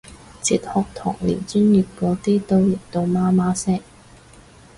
[0.41, 3.79] 哲學堂連專業嗰啲都譯到媽媽聲